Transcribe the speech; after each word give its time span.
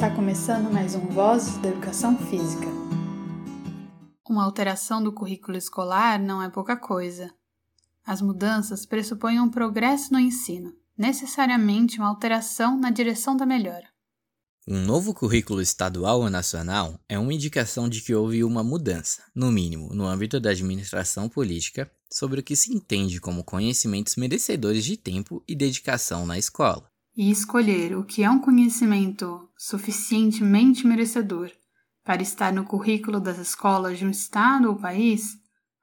Está 0.00 0.16
começando 0.16 0.72
mais 0.72 0.94
um 0.94 1.08
Vozes 1.08 1.58
da 1.58 1.68
Educação 1.68 2.16
Física. 2.16 2.64
Uma 4.26 4.46
alteração 4.46 5.02
do 5.02 5.12
currículo 5.12 5.58
escolar 5.58 6.18
não 6.18 6.42
é 6.42 6.48
pouca 6.48 6.74
coisa. 6.74 7.30
As 8.02 8.22
mudanças 8.22 8.86
pressupõem 8.86 9.38
um 9.38 9.50
progresso 9.50 10.10
no 10.10 10.18
ensino, 10.18 10.72
necessariamente 10.96 11.98
uma 11.98 12.08
alteração 12.08 12.80
na 12.80 12.88
direção 12.88 13.36
da 13.36 13.44
melhora. 13.44 13.90
Um 14.66 14.80
novo 14.86 15.12
currículo 15.12 15.60
estadual 15.60 16.22
ou 16.22 16.30
nacional 16.30 16.98
é 17.06 17.18
uma 17.18 17.34
indicação 17.34 17.86
de 17.86 18.00
que 18.00 18.14
houve 18.14 18.42
uma 18.42 18.64
mudança, 18.64 19.22
no 19.34 19.52
mínimo 19.52 19.92
no 19.92 20.06
âmbito 20.06 20.40
da 20.40 20.48
administração 20.48 21.28
política, 21.28 21.92
sobre 22.10 22.40
o 22.40 22.42
que 22.42 22.56
se 22.56 22.72
entende 22.74 23.20
como 23.20 23.44
conhecimentos 23.44 24.16
merecedores 24.16 24.82
de 24.82 24.96
tempo 24.96 25.44
e 25.46 25.54
dedicação 25.54 26.24
na 26.24 26.38
escola. 26.38 26.88
E 27.14 27.30
escolher 27.30 27.94
o 27.98 28.02
que 28.02 28.22
é 28.22 28.30
um 28.30 28.38
conhecimento 28.38 29.49
suficientemente 29.62 30.86
merecedor 30.86 31.52
para 32.02 32.22
estar 32.22 32.50
no 32.50 32.64
currículo 32.64 33.20
das 33.20 33.36
escolas 33.36 33.98
de 33.98 34.06
um 34.06 34.10
estado 34.10 34.70
ou 34.70 34.76
país, 34.76 35.36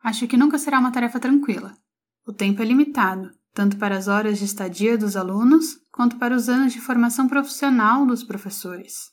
acho 0.04 0.28
que 0.28 0.36
nunca 0.36 0.58
será 0.58 0.80
uma 0.80 0.92
tarefa 0.92 1.20
tranquila. 1.20 1.78
O 2.26 2.34
tempo 2.34 2.60
é 2.64 2.66
limitado, 2.66 3.30
tanto 3.54 3.78
para 3.78 3.96
as 3.96 4.08
horas 4.08 4.40
de 4.40 4.46
estadia 4.46 4.98
dos 4.98 5.16
alunos 5.16 5.78
quanto 5.92 6.18
para 6.18 6.36
os 6.36 6.50
anos 6.50 6.74
de 6.74 6.82
formação 6.82 7.28
profissional 7.28 8.04
dos 8.04 8.24
professores. 8.24 9.12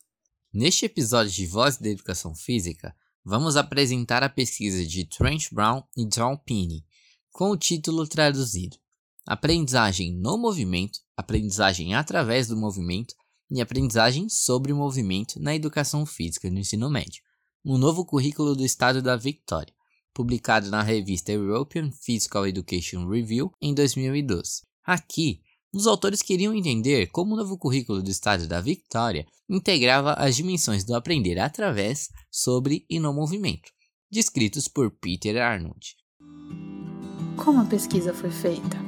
Neste 0.50 0.86
episódio 0.86 1.30
de 1.30 1.46
Voz 1.46 1.76
da 1.76 1.90
Educação 1.90 2.34
Física, 2.34 2.96
vamos 3.22 3.58
apresentar 3.58 4.22
a 4.22 4.30
pesquisa 4.30 4.82
de 4.82 5.06
Trent 5.06 5.52
Brown 5.52 5.82
e 5.94 6.08
John 6.08 6.38
Pinney, 6.38 6.86
com 7.30 7.50
o 7.50 7.56
título 7.56 8.08
traduzido 8.08 8.78
Aprendizagem 9.26 10.18
no 10.18 10.38
Movimento, 10.38 11.00
Aprendizagem 11.14 11.94
através 11.94 12.48
do 12.48 12.56
Movimento 12.56 13.14
e 13.54 13.60
Aprendizagem 13.60 14.28
sobre 14.28 14.72
o 14.72 14.76
Movimento 14.76 15.40
na 15.40 15.54
Educação 15.54 16.04
Física 16.04 16.50
no 16.50 16.58
Ensino 16.58 16.90
Médio, 16.90 17.22
um 17.64 17.78
novo 17.78 18.04
currículo 18.04 18.56
do 18.56 18.64
Estado 18.64 19.00
da 19.00 19.14
Victoria, 19.14 19.72
publicado 20.12 20.70
na 20.70 20.82
revista 20.82 21.30
European 21.30 21.92
Physical 21.92 22.48
Education 22.48 23.08
Review 23.08 23.52
em 23.62 23.72
2012. 23.72 24.62
Aqui, 24.84 25.40
os 25.72 25.86
autores 25.86 26.20
queriam 26.20 26.52
entender 26.52 27.06
como 27.12 27.34
o 27.34 27.36
novo 27.36 27.56
currículo 27.56 28.02
do 28.02 28.10
Estado 28.10 28.48
da 28.48 28.60
Victoria 28.60 29.24
integrava 29.48 30.14
as 30.14 30.34
dimensões 30.34 30.82
do 30.82 30.96
aprender 30.96 31.38
através, 31.38 32.08
sobre 32.28 32.84
e 32.90 32.98
no 32.98 33.14
movimento, 33.14 33.70
descritos 34.10 34.66
por 34.66 34.90
Peter 34.90 35.40
Arnold. 35.40 35.94
Como 37.36 37.60
a 37.60 37.64
pesquisa 37.66 38.12
foi 38.12 38.32
feita? 38.32 38.82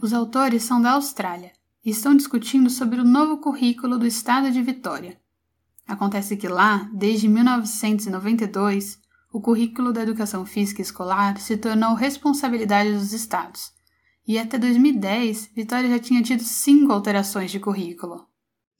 Os 0.00 0.12
autores 0.12 0.62
são 0.62 0.80
da 0.80 0.92
Austrália 0.92 1.50
estão 1.90 2.16
discutindo 2.16 2.70
sobre 2.70 3.00
o 3.00 3.04
novo 3.04 3.38
currículo 3.38 3.98
do 3.98 4.06
estado 4.06 4.50
de 4.50 4.62
Vitória. 4.62 5.20
Acontece 5.86 6.36
que 6.36 6.48
lá, 6.48 6.90
desde 6.94 7.28
1992, 7.28 8.98
o 9.32 9.40
currículo 9.40 9.92
da 9.92 10.02
educação 10.02 10.46
física 10.46 10.80
escolar 10.80 11.38
se 11.40 11.56
tornou 11.56 11.94
responsabilidade 11.94 12.92
dos 12.92 13.12
estados. 13.12 13.72
E 14.26 14.38
até 14.38 14.56
2010, 14.58 15.50
Vitória 15.54 15.90
já 15.90 15.98
tinha 15.98 16.22
tido 16.22 16.42
cinco 16.42 16.92
alterações 16.92 17.50
de 17.50 17.60
currículo. 17.60 18.26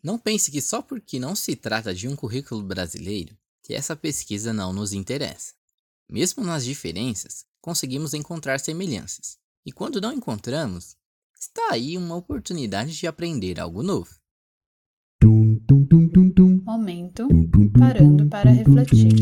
Não 0.03 0.19
pense 0.19 0.51
que 0.51 0.63
só 0.63 0.81
porque 0.81 1.19
não 1.19 1.35
se 1.35 1.57
trata 1.57 1.95
de 1.95 2.09
um 2.09 2.17
currículo 2.17 2.63
brasileiro, 2.63 3.37
que 3.63 3.75
essa 3.75 3.95
pesquisa 3.97 4.53
não 4.53 4.73
nos 4.73 4.93
interessa. 4.93 5.53
Mesmo 6.09 6.45
nas 6.45 6.65
diferenças, 6.65 7.45
conseguimos 7.61 8.15
encontrar 8.15 8.61
semelhanças. 8.61 9.39
E 9.67 9.73
quando 9.73 10.01
não 10.01 10.13
encontramos, 10.13 10.97
está 11.45 11.73
aí 11.73 11.97
uma 11.97 12.17
oportunidade 12.17 12.93
de 12.93 13.07
aprender 13.07 13.61
algo 13.61 13.83
novo. 13.83 14.11
Momento 16.65 17.29
parando 17.79 18.29
para 18.29 18.51
refletir. 18.51 19.13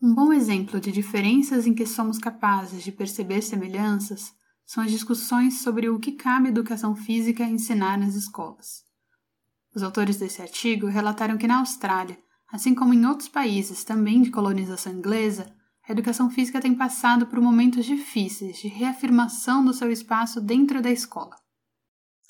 Um 0.00 0.14
bom 0.14 0.32
exemplo 0.32 0.80
de 0.80 0.90
diferenças 0.90 1.66
em 1.66 1.74
que 1.74 1.86
somos 1.86 2.18
capazes 2.18 2.82
de 2.82 2.90
perceber 2.90 3.42
semelhanças 3.42 4.32
são 4.64 4.82
as 4.82 4.90
discussões 4.90 5.62
sobre 5.62 5.88
o 5.88 5.98
que 5.98 6.12
cabe 6.12 6.48
educação 6.48 6.94
física 6.94 7.44
ensinar 7.44 7.98
nas 7.98 8.14
escolas. 8.14 8.82
Os 9.74 9.82
autores 9.82 10.16
desse 10.16 10.40
artigo 10.42 10.86
relataram 10.86 11.36
que 11.36 11.46
na 11.46 11.58
Austrália, 11.58 12.18
assim 12.50 12.74
como 12.74 12.94
em 12.94 13.06
outros 13.06 13.28
países 13.28 13.84
também 13.84 14.22
de 14.22 14.30
colonização 14.30 14.92
inglesa, 14.92 15.52
a 15.92 15.94
educação 15.94 16.30
física 16.30 16.58
tem 16.58 16.74
passado 16.74 17.26
por 17.26 17.38
momentos 17.38 17.84
difíceis 17.84 18.56
de 18.56 18.66
reafirmação 18.66 19.62
do 19.62 19.74
seu 19.74 19.92
espaço 19.92 20.40
dentro 20.40 20.80
da 20.80 20.90
escola. 20.90 21.36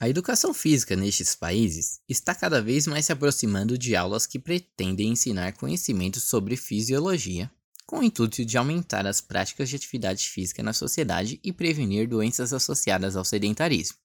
A 0.00 0.08
educação 0.08 0.52
física 0.52 0.96
nestes 0.96 1.36
países 1.36 2.00
está 2.08 2.34
cada 2.34 2.60
vez 2.60 2.88
mais 2.88 3.06
se 3.06 3.12
aproximando 3.12 3.78
de 3.78 3.94
aulas 3.94 4.26
que 4.26 4.36
pretendem 4.36 5.10
ensinar 5.10 5.52
conhecimentos 5.52 6.24
sobre 6.24 6.56
fisiologia, 6.56 7.48
com 7.86 8.00
o 8.00 8.02
intuito 8.02 8.44
de 8.44 8.58
aumentar 8.58 9.06
as 9.06 9.20
práticas 9.20 9.68
de 9.68 9.76
atividade 9.76 10.28
física 10.28 10.60
na 10.60 10.72
sociedade 10.72 11.38
e 11.44 11.52
prevenir 11.52 12.08
doenças 12.08 12.52
associadas 12.52 13.14
ao 13.14 13.24
sedentarismo. 13.24 13.96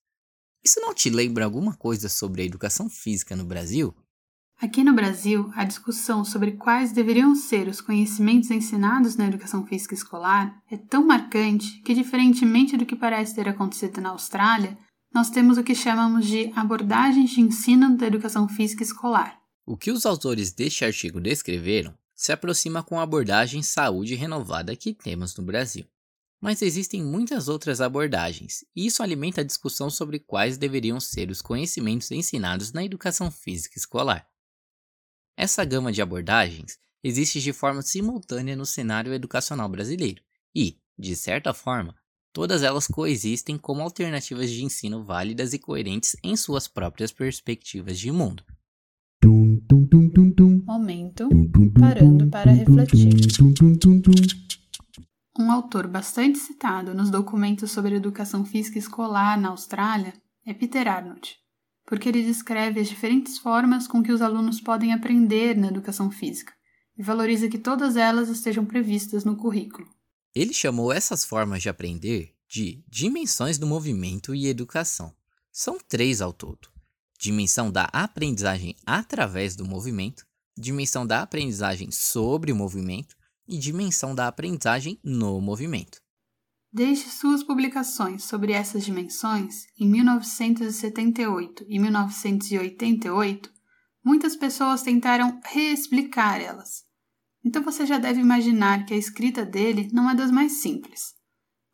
Isso 0.64 0.78
não 0.78 0.94
te 0.94 1.10
lembra 1.10 1.44
alguma 1.44 1.74
coisa 1.74 2.08
sobre 2.08 2.42
a 2.42 2.44
educação 2.44 2.88
física 2.88 3.34
no 3.34 3.44
Brasil? 3.44 3.92
Aqui 4.60 4.82
no 4.82 4.92
Brasil, 4.92 5.52
a 5.54 5.62
discussão 5.62 6.24
sobre 6.24 6.52
quais 6.52 6.90
deveriam 6.90 7.32
ser 7.36 7.68
os 7.68 7.80
conhecimentos 7.80 8.50
ensinados 8.50 9.14
na 9.14 9.28
educação 9.28 9.64
física 9.64 9.94
escolar 9.94 10.60
é 10.68 10.76
tão 10.76 11.06
marcante 11.06 11.80
que, 11.82 11.94
diferentemente 11.94 12.76
do 12.76 12.84
que 12.84 12.96
parece 12.96 13.36
ter 13.36 13.48
acontecido 13.48 14.00
na 14.00 14.08
Austrália, 14.08 14.76
nós 15.14 15.30
temos 15.30 15.58
o 15.58 15.62
que 15.62 15.76
chamamos 15.76 16.26
de 16.26 16.52
abordagens 16.56 17.30
de 17.30 17.40
ensino 17.40 17.96
da 17.96 18.08
educação 18.08 18.48
física 18.48 18.82
escolar. 18.82 19.40
O 19.64 19.76
que 19.76 19.92
os 19.92 20.04
autores 20.04 20.50
deste 20.50 20.84
artigo 20.84 21.20
descreveram 21.20 21.94
se 22.12 22.32
aproxima 22.32 22.82
com 22.82 22.98
a 22.98 23.04
abordagem 23.04 23.62
saúde 23.62 24.16
renovada 24.16 24.74
que 24.74 24.92
temos 24.92 25.36
no 25.36 25.44
Brasil. 25.44 25.86
Mas 26.40 26.62
existem 26.62 27.00
muitas 27.00 27.46
outras 27.46 27.80
abordagens, 27.80 28.64
e 28.74 28.86
isso 28.86 29.04
alimenta 29.04 29.40
a 29.40 29.44
discussão 29.44 29.88
sobre 29.88 30.18
quais 30.18 30.58
deveriam 30.58 30.98
ser 30.98 31.30
os 31.30 31.40
conhecimentos 31.40 32.10
ensinados 32.10 32.72
na 32.72 32.84
educação 32.84 33.30
física 33.30 33.78
escolar. 33.78 34.26
Essa 35.38 35.64
gama 35.64 35.92
de 35.92 36.02
abordagens 36.02 36.78
existe 37.02 37.40
de 37.40 37.52
forma 37.52 37.80
simultânea 37.80 38.56
no 38.56 38.66
cenário 38.66 39.14
educacional 39.14 39.68
brasileiro 39.68 40.22
e, 40.54 40.76
de 40.98 41.14
certa 41.14 41.54
forma, 41.54 41.94
Todas 42.38 42.62
elas 42.62 42.86
coexistem 42.86 43.58
como 43.58 43.82
alternativas 43.82 44.48
de 44.48 44.64
ensino 44.64 45.02
válidas 45.02 45.52
e 45.52 45.58
coerentes 45.58 46.14
em 46.22 46.36
suas 46.36 46.68
próprias 46.68 47.10
perspectivas 47.10 47.98
de 47.98 48.12
mundo. 48.12 48.44
Momento 50.64 51.28
parando 51.80 52.28
para 52.28 52.52
refletir. 52.52 53.12
Um 55.36 55.50
autor 55.50 55.88
bastante 55.88 56.38
citado 56.38 56.94
nos 56.94 57.10
documentos 57.10 57.72
sobre 57.72 57.96
educação 57.96 58.44
física 58.44 58.78
escolar 58.78 59.40
na 59.40 59.48
Austrália 59.48 60.12
é 60.46 60.54
Peter 60.54 60.86
Arnold, 60.86 61.36
porque 61.88 62.06
ele 62.06 62.22
descreve 62.22 62.80
as 62.80 62.86
diferentes 62.86 63.38
formas 63.38 63.88
com 63.88 64.02
que 64.02 64.12
os 64.12 64.20
alunos 64.20 64.60
podem 64.60 64.92
aprender 64.92 65.56
na 65.56 65.68
educação 65.68 66.10
física 66.10 66.52
e 66.98 67.02
valoriza 67.02 67.48
que 67.48 67.58
todas 67.58 67.96
elas 67.96 68.28
estejam 68.28 68.66
previstas 68.66 69.24
no 69.24 69.34
currículo. 69.34 69.88
Ele 70.34 70.52
chamou 70.52 70.92
essas 70.92 71.24
formas 71.24 71.62
de 71.62 71.70
aprender 71.70 72.34
de 72.46 72.84
dimensões 72.86 73.56
do 73.56 73.66
movimento 73.66 74.34
e 74.34 74.48
educação. 74.48 75.14
São 75.50 75.78
três 75.78 76.20
ao 76.20 76.30
todo: 76.30 76.68
dimensão 77.18 77.72
da 77.72 77.84
aprendizagem 77.84 78.76
através 78.84 79.56
do 79.56 79.64
movimento, 79.64 80.26
dimensão 80.58 81.06
da 81.06 81.22
aprendizagem 81.22 81.90
sobre 81.90 82.52
o 82.52 82.56
movimento 82.56 83.16
e 83.46 83.56
dimensão 83.56 84.14
da 84.14 84.28
aprendizagem 84.28 85.00
no 85.02 85.40
movimento. 85.40 86.02
Desde 86.78 87.10
suas 87.10 87.42
publicações 87.42 88.22
sobre 88.22 88.52
essas 88.52 88.84
dimensões, 88.84 89.66
em 89.76 89.88
1978 89.88 91.66
e 91.66 91.76
1988, 91.76 93.50
muitas 94.04 94.36
pessoas 94.36 94.82
tentaram 94.82 95.40
reexplicar 95.44 96.40
elas. 96.40 96.84
Então 97.44 97.64
você 97.64 97.84
já 97.84 97.98
deve 97.98 98.20
imaginar 98.20 98.86
que 98.86 98.94
a 98.94 98.96
escrita 98.96 99.44
dele 99.44 99.90
não 99.92 100.08
é 100.08 100.14
das 100.14 100.30
mais 100.30 100.62
simples. 100.62 101.16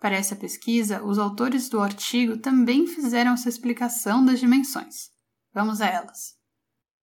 Para 0.00 0.16
essa 0.16 0.34
pesquisa, 0.34 1.04
os 1.04 1.18
autores 1.18 1.68
do 1.68 1.80
artigo 1.80 2.38
também 2.38 2.86
fizeram 2.86 3.34
essa 3.34 3.50
explicação 3.50 4.24
das 4.24 4.40
dimensões. 4.40 5.10
Vamos 5.52 5.82
a 5.82 5.86
elas. 5.86 6.34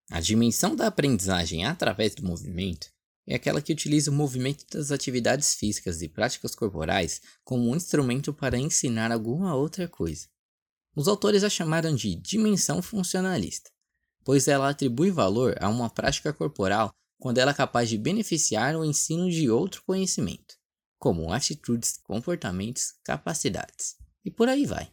A 0.10 0.20
dimensão 0.20 0.76
da 0.76 0.88
aprendizagem 0.88 1.68
através 1.68 2.16
do 2.16 2.26
movimento 2.26 2.88
é 3.28 3.36
aquela 3.36 3.62
que 3.62 3.72
utiliza 3.72 4.12
o 4.12 4.14
movimento 4.14 4.66
das 4.72 4.92
atividades 4.92 5.54
físicas 5.54 6.02
e 6.02 6.10
práticas 6.10 6.56
corporais 6.56 7.22
como 7.44 7.70
um 7.70 7.76
instrumento 7.76 8.34
para 8.34 8.58
ensinar 8.58 9.12
alguma 9.12 9.56
outra 9.56 9.88
coisa. 9.88 10.28
Os 10.96 11.08
autores 11.08 11.44
a 11.44 11.50
chamaram 11.50 11.96
de 11.96 12.16
dimensão 12.16 12.82
funcionalista, 12.82 13.70
pois 14.24 14.48
ela 14.48 14.70
atribui 14.70 15.12
valor 15.12 15.56
a 15.62 15.70
uma 15.70 15.90
prática 15.90 16.34
corporal 16.34 16.90
quando 17.20 17.38
ela 17.38 17.52
é 17.52 17.54
capaz 17.54 17.88
de 17.88 17.98
beneficiar 17.98 18.76
o 18.76 18.84
ensino 18.84 19.30
de 19.30 19.50
outro 19.50 19.84
conhecimento, 19.86 20.56
como 21.00 21.32
atitudes, 21.32 22.00
comportamentos, 22.04 22.96
capacidades, 23.04 23.96
e 24.26 24.32
por 24.32 24.50
aí 24.50 24.66
vai. 24.66 24.92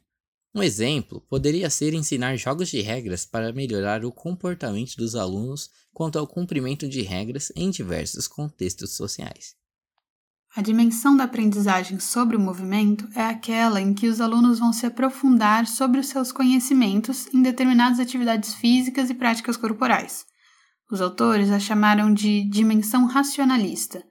Um 0.55 0.63
exemplo 0.63 1.21
poderia 1.29 1.69
ser 1.69 1.93
ensinar 1.95 2.37
jogos 2.37 2.69
de 2.69 2.81
regras 2.81 3.27
para 3.27 3.53
melhorar 3.53 4.05
o 4.05 4.11
comportamento 4.11 4.97
dos 4.97 5.15
alunos 5.15 5.71
quanto 5.93 6.19
ao 6.19 6.27
cumprimento 6.27 6.89
de 6.89 7.03
regras 7.03 7.53
em 7.55 7.71
diversos 7.71 8.27
contextos 8.27 8.95
sociais. 8.95 9.55
A 10.57 10.63
dimensão 10.63 11.17
da 11.17 11.25
aprendizagem 11.25 12.01
sobre 12.01 12.35
o 12.35 12.41
movimento 12.41 13.07
é 13.15 13.23
aquela 13.23 13.81
em 13.81 13.93
que 13.93 14.09
os 14.09 14.21
alunos 14.21 14.59
vão 14.59 14.73
se 14.73 14.87
aprofundar 14.87 15.67
sobre 15.67 16.01
os 16.01 16.09
seus 16.09 16.33
conhecimentos 16.33 17.27
em 17.35 17.43
determinadas 17.43 18.01
atividades 18.01 18.55
físicas 18.55 19.11
e 19.11 19.15
práticas 19.15 19.57
corporais. 19.57 20.25
Os 20.91 21.03
autores 21.03 21.51
a 21.51 21.61
chamaram 21.61 22.13
de 22.13 22.49
dimensão 22.49 23.05
racionalista, 23.05 24.03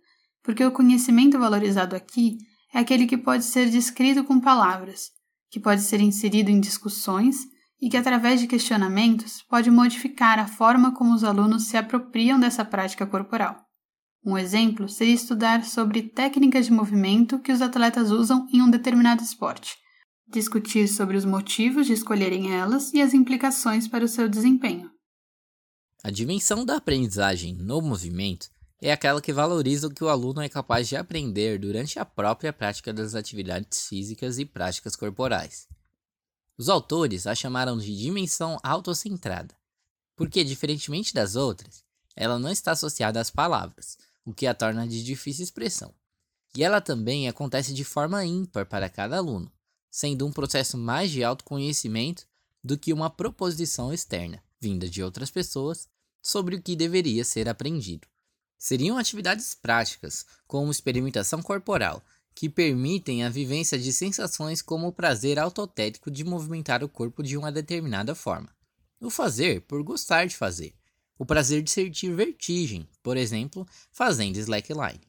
porque 0.43 0.63
o 0.63 0.71
conhecimento 0.71 1.39
valorizado 1.39 1.95
aqui 1.95 2.37
é 2.71 2.79
aquele 2.79 3.07
que 3.07 3.17
pode 3.17 3.43
ser 3.43 3.69
descrito 3.69 4.23
com 4.23 4.39
palavras, 4.39 5.09
que 5.49 5.59
pode 5.59 5.81
ser 5.81 6.01
inserido 6.01 6.49
em 6.49 6.59
discussões 6.59 7.45
e 7.81 7.89
que, 7.89 7.97
através 7.97 8.39
de 8.39 8.47
questionamentos, 8.47 9.43
pode 9.49 9.69
modificar 9.69 10.39
a 10.39 10.47
forma 10.47 10.93
como 10.93 11.13
os 11.13 11.23
alunos 11.23 11.63
se 11.63 11.77
apropriam 11.77 12.39
dessa 12.39 12.65
prática 12.65 13.05
corporal. 13.05 13.55
Um 14.25 14.37
exemplo 14.37 14.89
seria 14.89 15.13
estudar 15.13 15.63
sobre 15.63 16.01
técnicas 16.01 16.65
de 16.65 16.73
movimento 16.73 17.39
que 17.39 17.51
os 17.51 17.61
atletas 17.61 18.11
usam 18.11 18.47
em 18.51 18.61
um 18.61 18.69
determinado 18.69 19.23
esporte, 19.23 19.75
discutir 20.27 20.87
sobre 20.87 21.15
os 21.15 21.23
motivos 21.23 21.87
de 21.87 21.93
escolherem 21.93 22.53
elas 22.53 22.93
e 22.93 23.01
as 23.01 23.13
implicações 23.13 23.87
para 23.87 24.03
o 24.03 24.07
seu 24.07 24.27
desempenho. 24.27 24.91
A 26.03 26.11
dimensão 26.11 26.65
da 26.65 26.77
aprendizagem 26.77 27.55
no 27.55 27.81
movimento 27.81 28.49
é 28.81 28.91
aquela 28.91 29.21
que 29.21 29.33
valoriza 29.33 29.87
o 29.87 29.93
que 29.93 30.03
o 30.03 30.09
aluno 30.09 30.41
é 30.41 30.49
capaz 30.49 30.87
de 30.87 30.95
aprender 30.95 31.59
durante 31.59 31.97
a 31.97 32.05
própria 32.05 32.53
prática 32.53 32.93
das 32.93 33.15
atividades 33.15 33.87
físicas 33.87 34.37
e 34.37 34.45
práticas 34.45 34.95
corporais. 34.95 35.67
Os 36.57 36.69
autores 36.69 37.25
a 37.25 37.33
chamaram 37.33 37.77
de 37.77 37.95
dimensão 37.95 38.57
autocentrada, 38.63 39.55
porque, 40.15 40.43
diferentemente 40.43 41.13
das 41.13 41.35
outras, 41.35 41.83
ela 42.15 42.39
não 42.39 42.49
está 42.49 42.71
associada 42.71 43.19
às 43.19 43.29
palavras, 43.29 43.97
o 44.25 44.33
que 44.33 44.47
a 44.47 44.53
torna 44.53 44.87
de 44.87 45.03
difícil 45.03 45.43
expressão. 45.43 45.93
E 46.55 46.63
ela 46.63 46.81
também 46.81 47.27
acontece 47.27 47.73
de 47.73 47.83
forma 47.83 48.25
ímpar 48.25 48.65
para 48.65 48.89
cada 48.89 49.17
aluno, 49.17 49.51
sendo 49.89 50.25
um 50.25 50.31
processo 50.31 50.77
mais 50.77 51.11
de 51.11 51.23
autoconhecimento 51.23 52.27
do 52.63 52.77
que 52.77 52.91
uma 52.91 53.09
proposição 53.09 53.93
externa, 53.93 54.43
vinda 54.59 54.89
de 54.89 55.03
outras 55.03 55.29
pessoas, 55.29 55.87
sobre 56.21 56.55
o 56.55 56.61
que 56.61 56.75
deveria 56.75 57.23
ser 57.23 57.47
aprendido. 57.47 58.07
Seriam 58.57 58.97
atividades 58.97 59.53
práticas, 59.53 60.25
como 60.47 60.71
experimentação 60.71 61.41
corporal, 61.41 62.03
que 62.33 62.49
permitem 62.49 63.23
a 63.23 63.29
vivência 63.29 63.77
de 63.77 63.91
sensações 63.93 64.61
como 64.61 64.87
o 64.87 64.91
prazer 64.91 65.39
autotético 65.39 66.09
de 66.09 66.23
movimentar 66.23 66.83
o 66.83 66.89
corpo 66.89 67.23
de 67.23 67.37
uma 67.37 67.51
determinada 67.51 68.13
forma. 68.13 68.49
O 68.99 69.09
fazer 69.09 69.61
por 69.61 69.81
gostar 69.83 70.25
de 70.25 70.35
fazer. 70.35 70.73
O 71.19 71.25
prazer 71.25 71.63
de 71.63 71.71
sentir 71.71 72.13
vertigem, 72.15 72.87
por 73.01 73.17
exemplo, 73.17 73.65
fazendo 73.91 74.37
slackline. 74.37 75.01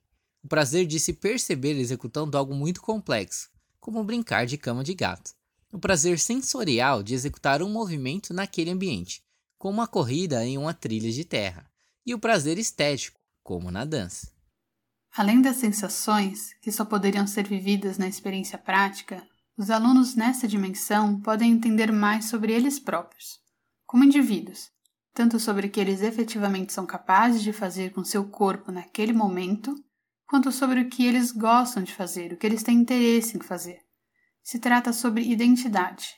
O 0.42 0.48
prazer 0.48 0.86
de 0.86 1.00
se 1.00 1.12
perceber 1.12 1.78
executando 1.78 2.36
algo 2.36 2.54
muito 2.54 2.80
complexo, 2.80 3.50
como 3.80 4.04
brincar 4.04 4.46
de 4.46 4.56
cama 4.56 4.84
de 4.84 4.94
gato. 4.94 5.32
O 5.70 5.78
prazer 5.78 6.18
sensorial 6.18 7.02
de 7.02 7.14
executar 7.14 7.62
um 7.62 7.68
movimento 7.68 8.32
naquele 8.32 8.70
ambiente, 8.70 9.22
como 9.58 9.82
a 9.82 9.86
corrida 9.86 10.46
em 10.46 10.56
uma 10.56 10.72
trilha 10.72 11.12
de 11.12 11.24
terra. 11.24 11.70
E 12.06 12.14
o 12.14 12.18
prazer 12.18 12.56
estético 12.56 13.17
como 13.48 13.70
na 13.70 13.86
dança. 13.86 14.30
Além 15.16 15.40
das 15.40 15.56
sensações, 15.56 16.52
que 16.60 16.70
só 16.70 16.84
poderiam 16.84 17.26
ser 17.26 17.48
vividas 17.48 17.96
na 17.96 18.06
experiência 18.06 18.58
prática, 18.58 19.26
os 19.56 19.70
alunos 19.70 20.14
nessa 20.14 20.46
dimensão 20.46 21.18
podem 21.18 21.52
entender 21.52 21.90
mais 21.90 22.26
sobre 22.26 22.52
eles 22.52 22.78
próprios, 22.78 23.40
como 23.86 24.04
indivíduos, 24.04 24.70
tanto 25.14 25.40
sobre 25.40 25.66
o 25.66 25.70
que 25.70 25.80
eles 25.80 26.02
efetivamente 26.02 26.74
são 26.74 26.84
capazes 26.84 27.42
de 27.42 27.50
fazer 27.50 27.90
com 27.94 28.04
seu 28.04 28.28
corpo 28.28 28.70
naquele 28.70 29.14
momento, 29.14 29.74
quanto 30.26 30.52
sobre 30.52 30.82
o 30.82 30.90
que 30.90 31.06
eles 31.06 31.32
gostam 31.32 31.82
de 31.82 31.94
fazer, 31.94 32.34
o 32.34 32.36
que 32.36 32.46
eles 32.46 32.62
têm 32.62 32.76
interesse 32.76 33.34
em 33.34 33.40
fazer. 33.40 33.78
Se 34.42 34.58
trata 34.58 34.92
sobre 34.92 35.22
identidade. 35.22 36.16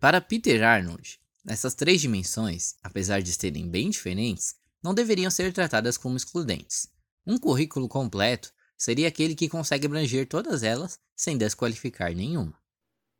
Para 0.00 0.18
Peter 0.18 0.62
Arnold, 0.62 1.20
essas 1.46 1.74
três 1.74 2.00
dimensões, 2.00 2.74
apesar 2.82 3.20
de 3.20 3.34
serem 3.34 3.68
bem 3.68 3.90
diferentes, 3.90 4.54
não 4.84 4.92
deveriam 4.92 5.30
ser 5.30 5.50
tratadas 5.50 5.96
como 5.96 6.18
excludentes. 6.18 6.86
Um 7.26 7.38
currículo 7.38 7.88
completo 7.88 8.52
seria 8.76 9.08
aquele 9.08 9.34
que 9.34 9.48
consegue 9.48 9.86
abranger 9.86 10.28
todas 10.28 10.62
elas 10.62 10.98
sem 11.16 11.38
desqualificar 11.38 12.14
nenhuma. 12.14 12.52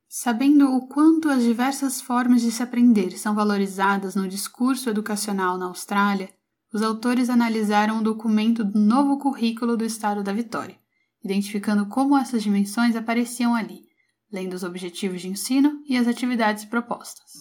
Sabendo 0.06 0.76
o 0.76 0.86
quanto 0.86 1.30
as 1.30 1.42
diversas 1.42 2.02
formas 2.02 2.42
de 2.42 2.52
se 2.52 2.62
aprender 2.62 3.18
são 3.18 3.34
valorizadas 3.34 4.14
no 4.14 4.28
discurso 4.28 4.90
educacional 4.90 5.56
na 5.56 5.64
Austrália, 5.66 6.28
os 6.72 6.82
autores 6.82 7.30
analisaram 7.30 7.98
o 7.98 8.02
documento 8.02 8.62
do 8.62 8.78
novo 8.78 9.18
currículo 9.18 9.76
do 9.76 9.84
Estado 9.84 10.22
da 10.22 10.32
Vitória, 10.32 10.78
identificando 11.24 11.86
como 11.86 12.18
essas 12.18 12.42
dimensões 12.42 12.94
apareciam 12.94 13.54
ali, 13.54 13.86
lendo 14.30 14.52
os 14.52 14.62
objetivos 14.62 15.22
de 15.22 15.28
ensino 15.28 15.82
e 15.88 15.96
as 15.96 16.06
atividades 16.06 16.64
propostas. 16.64 17.32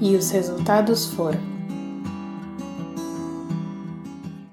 E 0.00 0.14
os 0.14 0.30
resultados 0.30 1.06
foram 1.06 1.59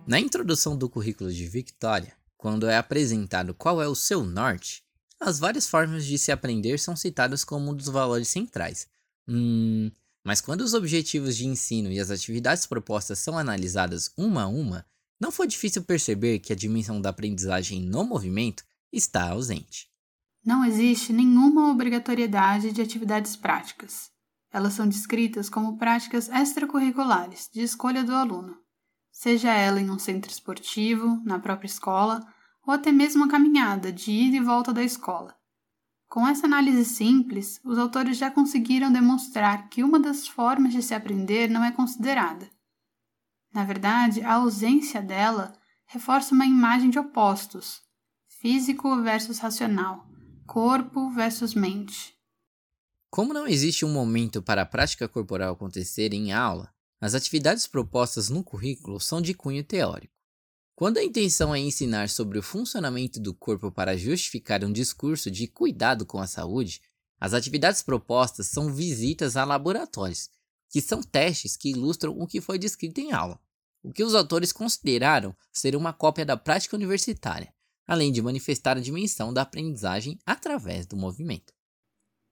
Na 0.08 0.18
introdução 0.18 0.78
do 0.78 0.88
currículo 0.88 1.30
de 1.30 1.46
Victoria, 1.46 2.14
quando 2.38 2.66
é 2.66 2.78
apresentado 2.78 3.54
qual 3.54 3.82
é 3.82 3.90
o 3.90 3.94
seu 3.94 4.24
norte, 4.24 4.82
as 5.20 5.38
várias 5.38 5.68
formas 5.70 6.06
de 6.06 6.18
se 6.18 6.32
aprender 6.32 6.80
são 6.80 6.96
citadas 6.96 7.44
como 7.44 7.72
um 7.72 7.76
dos 7.76 7.88
valores 7.88 8.30
centrais. 8.30 8.88
Hum, 9.28 9.92
mas 10.26 10.40
quando 10.40 10.62
os 10.62 10.74
objetivos 10.74 11.36
de 11.36 11.46
ensino 11.46 11.92
e 11.92 12.00
as 12.00 12.10
atividades 12.10 12.66
propostas 12.66 13.20
são 13.20 13.38
analisadas 13.38 14.10
uma 14.18 14.44
a 14.44 14.48
uma, 14.48 14.86
não 15.20 15.30
foi 15.30 15.46
difícil 15.46 15.84
perceber 15.84 16.40
que 16.40 16.54
a 16.54 16.56
dimensão 16.56 17.02
da 17.02 17.10
aprendizagem 17.10 17.82
no 17.82 18.06
movimento 18.06 18.64
está 18.94 19.32
ausente. 19.32 19.90
Não 20.42 20.64
existe 20.64 21.12
nenhuma 21.12 21.70
obrigatoriedade 21.70 22.72
de 22.72 22.82
atividades 22.82 23.36
práticas. 23.36 24.10
Elas 24.54 24.72
são 24.72 24.88
descritas 24.88 25.50
como 25.50 25.78
práticas 25.78 26.30
extracurriculares 26.30 27.50
de 27.54 27.60
escolha 27.60 28.06
do 28.06 28.14
aluno 28.14 28.66
seja 29.18 29.52
ela 29.52 29.82
em 29.82 29.90
um 29.90 29.98
centro 29.98 30.30
esportivo, 30.30 31.20
na 31.26 31.40
própria 31.40 31.66
escola, 31.66 32.24
ou 32.64 32.72
até 32.72 32.92
mesmo 32.92 33.24
a 33.24 33.28
caminhada 33.28 33.92
de 33.92 34.12
ida 34.12 34.38
e 34.38 34.40
volta 34.40 34.72
da 34.72 34.84
escola. 34.84 35.36
Com 36.08 36.28
essa 36.28 36.46
análise 36.46 36.86
simples, 36.86 37.60
os 37.64 37.80
autores 37.80 38.16
já 38.16 38.30
conseguiram 38.30 38.92
demonstrar 38.92 39.70
que 39.70 39.84
uma 39.84 40.00
das 40.00 40.28
formas 40.28 40.72
de 40.72 40.84
se 40.84 40.94
aprender 40.94 41.50
não 41.50 41.64
é 41.64 41.72
considerada. 41.72 42.48
Na 43.52 43.64
verdade, 43.64 44.22
a 44.22 44.34
ausência 44.36 45.02
dela 45.02 45.52
reforça 45.88 46.36
uma 46.36 46.46
imagem 46.46 46.92
de 46.92 47.00
opostos: 47.00 47.82
físico 48.28 49.02
versus 49.02 49.40
racional, 49.40 50.08
corpo 50.46 51.10
versus 51.10 51.56
mente. 51.56 52.14
Como 53.10 53.34
não 53.34 53.48
existe 53.48 53.84
um 53.84 53.92
momento 53.92 54.44
para 54.44 54.62
a 54.62 54.66
prática 54.66 55.08
corporal 55.08 55.54
acontecer 55.54 56.14
em 56.14 56.32
aula, 56.32 56.72
as 57.00 57.14
atividades 57.14 57.68
propostas 57.68 58.30
no 58.30 58.44
currículo 58.44 59.00
são 59.00 59.22
de 59.22 59.34
cunho 59.34 59.64
teórico. 59.64 60.14
Quando 60.76 60.98
a 60.98 61.04
intenção 61.04 61.54
é 61.54 61.60
ensinar 61.60 62.10
sobre 62.10 62.38
o 62.38 62.44
funcionamento 62.44 63.20
do 63.20 63.34
corpo 63.34 63.72
para 63.72 63.98
justificar 63.98 64.64
um 64.64 64.72
discurso 64.72 65.32
de 65.32 65.48
cuidado 65.48 66.06
com 66.06 66.20
a 66.20 66.28
saúde, 66.28 66.82
as 67.20 67.34
atividades 67.34 67.82
propostas 67.82 68.48
são 68.48 68.72
visitas 68.74 69.36
a 69.36 69.44
laboratórios, 69.44 70.30
que 70.70 70.82
são 70.82 71.02
testes 71.02 71.58
que 71.58 71.72
ilustram 71.72 72.16
o 72.18 72.28
que 72.28 72.42
foi 72.42 72.60
descrito 72.60 73.00
em 73.00 73.12
aula, 73.12 73.40
o 73.82 73.92
que 73.92 74.04
os 74.04 74.14
autores 74.14 74.52
consideraram 74.52 75.36
ser 75.52 75.76
uma 75.76 75.94
cópia 75.94 76.26
da 76.26 76.38
prática 76.38 76.76
universitária, 76.76 77.52
além 77.88 78.12
de 78.12 78.22
manifestar 78.22 78.78
a 78.78 78.82
dimensão 78.82 79.34
da 79.34 79.44
aprendizagem 79.44 80.20
através 80.26 80.86
do 80.86 80.98
movimento. 80.98 81.57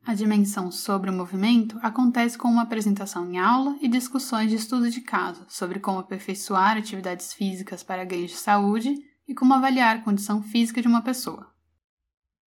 A 0.08 0.14
dimensão 0.14 0.72
sobre 0.72 1.10
o 1.10 1.14
movimento 1.14 1.80
acontece 1.82 2.38
com 2.38 2.48
uma 2.48 2.62
apresentação 2.62 3.28
em 3.28 3.40
aula 3.40 3.76
e 3.82 3.88
discussões 3.88 4.52
de 4.52 4.56
estudo 4.56 4.88
de 4.92 5.02
caso 5.02 5.44
sobre 5.50 5.80
como 5.80 5.98
aperfeiçoar 5.98 6.78
atividades 6.78 7.34
físicas 7.34 7.82
para 7.82 8.06
ganhos 8.06 8.30
de 8.30 8.38
saúde 8.38 8.96
e 9.28 9.34
como 9.34 9.56
avaliar 9.56 9.98
a 9.98 10.02
condição 10.04 10.44
física 10.44 10.80
de 10.80 10.88
uma 10.88 11.02
pessoa. 11.02 11.52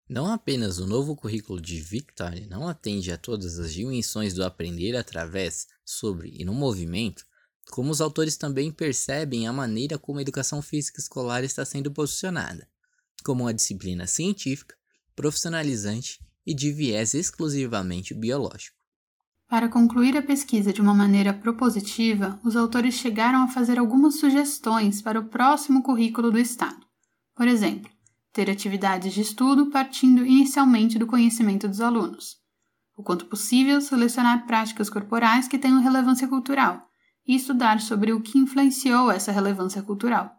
Não 0.08 0.32
apenas 0.32 0.78
o 0.78 0.86
novo 0.86 1.16
currículo 1.16 1.60
de 1.60 1.82
Victoria 1.82 2.46
não 2.48 2.68
atende 2.68 3.12
a 3.12 3.18
todas 3.18 3.58
as 3.58 3.74
dimensões 3.74 4.36
do 4.36 4.44
aprender 4.44 4.96
através, 4.96 5.66
sobre 5.84 6.32
e 6.40 6.46
no 6.46 6.54
movimento, 6.54 7.26
como 7.72 7.90
os 7.90 8.02
autores 8.02 8.38
também 8.38 8.72
percebem 8.72 9.48
a 9.48 9.52
maneira 9.52 9.98
como 9.98 10.20
a 10.20 10.22
educação 10.22 10.62
física 10.62 11.02
escolar 11.02 11.44
está 11.44 11.66
sendo 11.66 11.92
posicionada, 11.92 12.70
como 13.26 13.46
uma 13.46 13.54
disciplina 13.54 14.06
científica, 14.06 14.76
profissionalizante 15.16 16.20
e 16.48 16.56
de 16.56 16.72
viés 16.72 17.14
exclusivamente 17.14 18.14
biológico. 18.14 18.78
Para 19.50 19.68
concluir 19.68 20.16
a 20.16 20.22
pesquisa 20.22 20.72
de 20.72 20.82
uma 20.82 20.94
maneira 20.94 21.34
propositiva, 21.34 22.40
os 22.44 22.56
autores 22.56 22.96
chegaram 22.96 23.44
a 23.44 23.48
fazer 23.48 23.78
algumas 23.78 24.16
sugestões 24.16 25.02
para 25.02 25.20
o 25.20 25.26
próximo 25.26 25.84
currículo 25.84 26.32
do 26.32 26.40
Estado. 26.40 26.86
Por 27.36 27.48
exemplo, 27.48 27.92
ter 28.32 28.50
atividades 28.50 29.14
de 29.14 29.22
estudo 29.22 29.70
partindo 29.70 30.26
inicialmente 30.26 30.98
do 30.98 31.06
conhecimento 31.06 31.68
dos 31.68 31.82
alunos. 31.82 32.38
o 32.96 33.04
quanto 33.04 33.28
possível, 33.28 33.80
selecionar 33.80 34.48
práticas 34.48 34.90
corporais 34.90 35.48
que 35.48 35.60
tenham 35.60 35.80
relevância 35.80 36.28
cultural 36.28 36.82
e 37.28 37.36
estudar 37.36 37.80
sobre 37.80 38.12
o 38.12 38.20
que 38.20 38.40
influenciou 38.40 39.12
essa 39.12 39.32
relevância 39.32 39.84
cultural. 39.84 40.32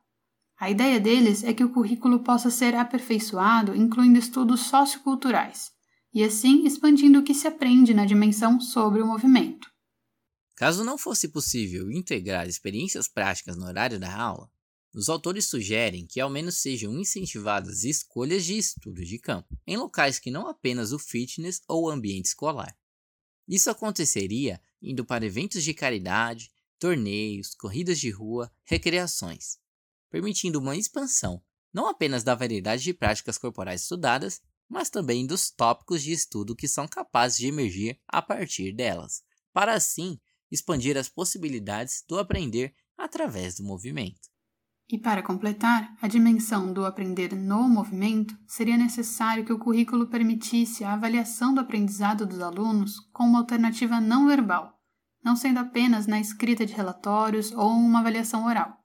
A 0.58 0.68
ideia 0.68 0.98
deles 0.98 1.44
é 1.44 1.52
que 1.52 1.62
o 1.62 1.70
currículo 1.70 2.18
possa 2.24 2.50
ser 2.50 2.74
aperfeiçoado 2.74 3.76
incluindo 3.76 4.18
estudos 4.18 4.62
socioculturais, 4.62 5.70
e 6.12 6.22
assim 6.22 6.66
expandindo 6.66 7.18
o 7.18 7.22
que 7.22 7.34
se 7.34 7.46
aprende 7.46 7.92
na 7.94 8.04
dimensão 8.04 8.60
sobre 8.60 9.02
o 9.02 9.06
movimento. 9.06 9.70
Caso 10.56 10.82
não 10.82 10.98
fosse 10.98 11.28
possível 11.28 11.90
integrar 11.90 12.48
experiências 12.48 13.06
práticas 13.06 13.56
no 13.56 13.66
horário 13.66 13.98
da 13.98 14.14
aula, 14.14 14.50
os 14.92 15.08
autores 15.08 15.46
sugerem 15.46 16.06
que 16.06 16.20
ao 16.20 16.30
menos 16.30 16.58
sejam 16.58 16.98
incentivadas 16.98 17.84
escolhas 17.84 18.44
de 18.44 18.56
estudo 18.56 19.04
de 19.04 19.18
campo, 19.18 19.56
em 19.66 19.76
locais 19.76 20.18
que 20.18 20.30
não 20.30 20.48
apenas 20.48 20.92
o 20.92 20.98
fitness 20.98 21.60
ou 21.68 21.84
o 21.84 21.90
ambiente 21.90 22.26
escolar. 22.26 22.76
Isso 23.46 23.70
aconteceria 23.70 24.60
indo 24.82 25.04
para 25.04 25.26
eventos 25.26 25.62
de 25.62 25.74
caridade, 25.74 26.50
torneios, 26.78 27.54
corridas 27.54 27.98
de 27.98 28.10
rua, 28.10 28.50
recreações, 28.64 29.58
permitindo 30.10 30.58
uma 30.58 30.76
expansão 30.76 31.42
não 31.72 31.86
apenas 31.86 32.24
da 32.24 32.34
variedade 32.34 32.82
de 32.82 32.94
práticas 32.94 33.38
corporais 33.38 33.82
estudadas, 33.82 34.40
mas 34.68 34.90
também 34.90 35.26
dos 35.26 35.50
tópicos 35.50 36.02
de 36.02 36.12
estudo 36.12 36.54
que 36.54 36.68
são 36.68 36.86
capazes 36.86 37.38
de 37.38 37.46
emergir 37.46 37.98
a 38.06 38.20
partir 38.20 38.72
delas, 38.72 39.22
para 39.52 39.74
assim 39.74 40.18
expandir 40.50 40.96
as 40.96 41.08
possibilidades 41.08 42.04
do 42.08 42.18
aprender 42.18 42.74
através 42.96 43.56
do 43.56 43.64
movimento. 43.64 44.28
E 44.90 44.98
para 44.98 45.22
completar 45.22 45.94
a 46.00 46.08
dimensão 46.08 46.72
do 46.72 46.86
aprender 46.86 47.34
no 47.34 47.68
movimento, 47.68 48.34
seria 48.46 48.76
necessário 48.76 49.44
que 49.44 49.52
o 49.52 49.58
currículo 49.58 50.06
permitisse 50.06 50.82
a 50.82 50.94
avaliação 50.94 51.52
do 51.52 51.60
aprendizado 51.60 52.26
dos 52.26 52.40
alunos 52.40 52.98
com 53.12 53.24
uma 53.24 53.40
alternativa 53.40 54.00
não 54.00 54.26
verbal, 54.26 54.72
não 55.22 55.36
sendo 55.36 55.58
apenas 55.58 56.06
na 56.06 56.18
escrita 56.18 56.64
de 56.64 56.72
relatórios 56.72 57.52
ou 57.52 57.70
uma 57.70 58.00
avaliação 58.00 58.46
oral. 58.46 58.78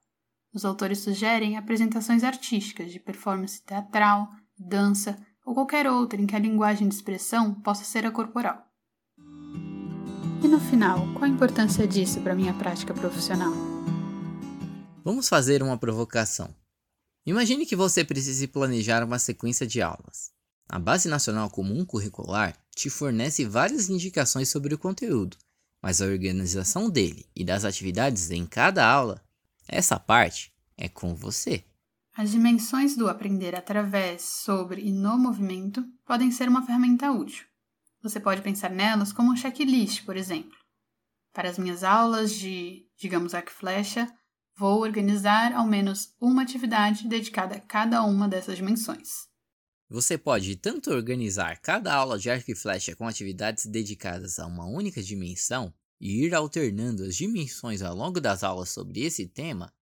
Os 0.52 0.64
autores 0.64 0.98
sugerem 0.98 1.56
apresentações 1.56 2.22
artísticas 2.22 2.92
de 2.92 3.00
performance 3.00 3.64
teatral, 3.64 4.28
dança 4.58 5.18
ou 5.44 5.54
qualquer 5.54 5.86
outra 5.86 6.20
em 6.20 6.26
que 6.26 6.34
a 6.34 6.38
linguagem 6.38 6.88
de 6.88 6.94
expressão 6.94 7.54
possa 7.54 7.84
ser 7.84 8.06
a 8.06 8.10
corporal. 8.10 8.66
E 10.42 10.48
no 10.48 10.60
final, 10.60 11.00
qual 11.12 11.24
a 11.24 11.28
importância 11.28 11.86
disso 11.86 12.20
para 12.20 12.34
minha 12.34 12.54
prática 12.54 12.94
profissional? 12.94 13.52
Vamos 15.04 15.28
fazer 15.28 15.62
uma 15.62 15.76
provocação. 15.76 16.54
Imagine 17.26 17.64
que 17.64 17.76
você 17.76 18.04
precise 18.04 18.46
planejar 18.46 19.02
uma 19.02 19.18
sequência 19.18 19.66
de 19.66 19.80
aulas. 19.80 20.32
A 20.68 20.78
Base 20.78 21.08
Nacional 21.08 21.50
Comum 21.50 21.84
Curricular 21.84 22.56
te 22.74 22.88
fornece 22.88 23.44
várias 23.44 23.88
indicações 23.88 24.48
sobre 24.48 24.74
o 24.74 24.78
conteúdo, 24.78 25.36
mas 25.80 26.00
a 26.00 26.06
organização 26.06 26.88
dele 26.88 27.26
e 27.36 27.44
das 27.44 27.64
atividades 27.64 28.30
em 28.30 28.46
cada 28.46 28.86
aula, 28.86 29.22
essa 29.68 29.98
parte 29.98 30.52
é 30.76 30.88
com 30.88 31.14
você. 31.14 31.64
As 32.16 32.30
dimensões 32.30 32.96
do 32.96 33.08
aprender 33.08 33.54
através, 33.54 34.22
sobre 34.22 34.82
e 34.82 34.92
no 34.92 35.18
movimento 35.18 35.84
podem 36.06 36.30
ser 36.30 36.48
uma 36.48 36.64
ferramenta 36.64 37.10
útil. 37.10 37.44
Você 38.02 38.20
pode 38.20 38.42
pensar 38.42 38.70
nelas 38.70 39.12
como 39.12 39.32
um 39.32 39.36
checklist, 39.36 40.04
por 40.04 40.16
exemplo. 40.16 40.56
Para 41.32 41.48
as 41.48 41.58
minhas 41.58 41.82
aulas 41.82 42.32
de, 42.32 42.86
digamos, 42.96 43.34
arco 43.34 43.50
flecha, 43.50 44.08
Vou 44.56 44.82
organizar 44.82 45.52
ao 45.52 45.66
menos 45.66 46.14
uma 46.20 46.42
atividade 46.42 47.08
dedicada 47.08 47.56
a 47.56 47.60
cada 47.60 48.04
uma 48.04 48.28
dessas 48.28 48.56
dimensões. 48.56 49.26
Você 49.88 50.16
pode 50.16 50.54
tanto 50.54 50.92
organizar 50.92 51.58
cada 51.60 51.92
aula 51.92 52.16
de 52.16 52.30
arco 52.30 52.52
e 52.52 52.54
flecha 52.54 52.94
com 52.94 53.08
atividades 53.08 53.66
dedicadas 53.66 54.38
a 54.38 54.46
uma 54.46 54.64
única 54.64 55.02
dimensão 55.02 55.74
e 56.00 56.24
ir 56.24 56.34
alternando 56.36 57.02
as 57.02 57.16
dimensões 57.16 57.82
ao 57.82 57.96
longo 57.96 58.20
das 58.20 58.44
aulas 58.44 58.68
sobre 58.68 59.00
esse 59.00 59.26
tema, 59.26 59.72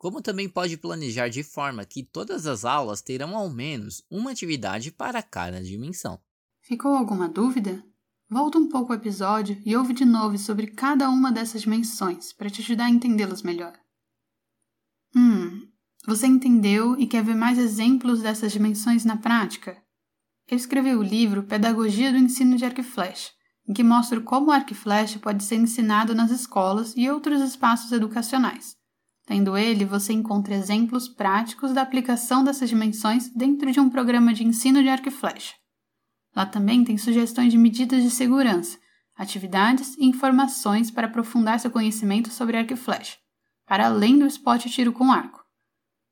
como 0.00 0.22
também 0.22 0.48
pode 0.48 0.78
planejar 0.78 1.28
de 1.28 1.42
forma 1.42 1.84
que 1.84 2.02
todas 2.02 2.46
as 2.46 2.64
aulas 2.64 3.02
terão 3.02 3.36
ao 3.36 3.50
menos 3.50 4.02
uma 4.10 4.30
atividade 4.30 4.90
para 4.90 5.22
cada 5.22 5.62
dimensão. 5.62 6.18
Ficou 6.62 6.94
alguma 6.94 7.28
dúvida? 7.28 7.84
Volta 8.26 8.56
um 8.56 8.66
pouco 8.66 8.92
o 8.92 8.96
episódio 8.96 9.60
e 9.62 9.76
ouve 9.76 9.92
de 9.92 10.06
novo 10.06 10.38
sobre 10.38 10.68
cada 10.68 11.10
uma 11.10 11.30
dessas 11.30 11.60
dimensões 11.60 12.32
para 12.32 12.48
te 12.48 12.62
ajudar 12.62 12.86
a 12.86 12.90
entendê-las 12.90 13.42
melhor. 13.42 13.74
Hum, 15.14 15.68
você 16.06 16.26
entendeu 16.26 16.98
e 16.98 17.06
quer 17.06 17.22
ver 17.22 17.36
mais 17.36 17.58
exemplos 17.58 18.22
dessas 18.22 18.52
dimensões 18.52 19.04
na 19.04 19.18
prática? 19.18 19.76
Eu 20.48 20.56
escrevi 20.56 20.94
o 20.94 21.02
livro 21.02 21.42
Pedagogia 21.42 22.10
do 22.10 22.16
Ensino 22.16 22.56
de 22.56 22.64
Arco 22.64 22.80
e 22.80 22.84
Flecha, 22.84 23.32
em 23.68 23.74
que 23.74 23.84
mostro 23.84 24.22
como 24.22 24.46
o 24.46 24.50
arco 24.50 24.72
e 24.72 24.74
flecha 24.74 25.18
pode 25.18 25.44
ser 25.44 25.56
ensinado 25.56 26.14
nas 26.14 26.30
escolas 26.30 26.94
e 26.96 27.10
outros 27.10 27.42
espaços 27.42 27.92
educacionais. 27.92 28.79
Tendo 29.30 29.56
ele, 29.56 29.84
você 29.84 30.12
encontra 30.12 30.56
exemplos 30.56 31.08
práticos 31.08 31.72
da 31.72 31.82
aplicação 31.82 32.42
dessas 32.42 32.68
dimensões 32.68 33.28
dentro 33.28 33.70
de 33.70 33.78
um 33.78 33.88
programa 33.88 34.34
de 34.34 34.44
ensino 34.44 34.82
de 34.82 34.88
arco 34.88 35.06
e 35.06 35.12
flecha. 35.12 35.54
Lá 36.34 36.44
também 36.44 36.82
tem 36.82 36.98
sugestões 36.98 37.52
de 37.52 37.56
medidas 37.56 38.02
de 38.02 38.10
segurança, 38.10 38.76
atividades 39.16 39.94
e 39.96 40.04
informações 40.04 40.90
para 40.90 41.06
aprofundar 41.06 41.60
seu 41.60 41.70
conhecimento 41.70 42.28
sobre 42.28 42.56
arco 42.56 42.72
e 42.72 42.76
flecha 42.76 43.18
para 43.70 43.86
além 43.86 44.18
do 44.18 44.26
esporte 44.26 44.68
tiro 44.68 44.92
com 44.92 45.12
arco. 45.12 45.44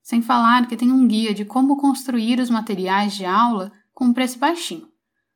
Sem 0.01 0.23
falar 0.23 0.69
que 0.69 0.77
tem 0.77 0.93
um 0.93 1.09
guia 1.09 1.35
de 1.35 1.45
como 1.45 1.77
construir 1.77 2.39
os 2.39 2.49
materiais 2.49 3.15
de 3.15 3.25
aula 3.25 3.73
com 3.93 4.05
um 4.05 4.13
preço 4.13 4.39
baixinho. 4.39 4.87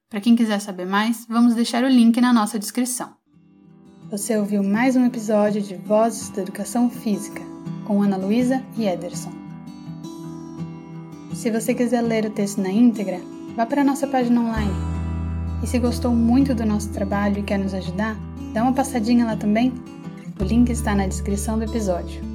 Para 0.08 0.20
quem 0.20 0.36
quiser 0.36 0.60
saber 0.60 0.86
mais, 0.86 1.26
vamos 1.28 1.56
deixar 1.56 1.82
o 1.82 1.88
link 1.88 2.20
na 2.20 2.32
nossa 2.32 2.60
descrição. 2.60 3.16
Você 4.08 4.36
ouviu 4.36 4.62
mais 4.62 4.94
um 4.94 5.04
episódio 5.04 5.60
de 5.60 5.74
Vozes 5.74 6.28
da 6.28 6.42
Educação 6.42 6.88
Física, 6.88 7.42
com 7.84 8.02
Ana 8.02 8.16
Luísa 8.16 8.62
e 8.76 8.86
Ederson. 8.86 9.32
Se 11.34 11.50
você 11.50 11.74
quiser 11.74 12.02
ler 12.02 12.24
o 12.24 12.30
texto 12.30 12.60
na 12.60 12.70
íntegra, 12.70 13.20
vá 13.56 13.66
para 13.66 13.82
a 13.82 13.84
nossa 13.84 14.06
página 14.06 14.40
online. 14.40 14.72
E 15.62 15.66
se 15.66 15.78
gostou 15.78 16.12
muito 16.14 16.54
do 16.54 16.64
nosso 16.64 16.90
trabalho 16.90 17.38
e 17.38 17.42
quer 17.42 17.58
nos 17.58 17.74
ajudar, 17.74 18.16
dá 18.52 18.62
uma 18.62 18.72
passadinha 18.72 19.24
lá 19.24 19.36
também 19.36 19.72
o 20.42 20.44
link 20.44 20.70
está 20.70 20.94
na 20.94 21.06
descrição 21.06 21.56
do 21.56 21.64
episódio. 21.64 22.31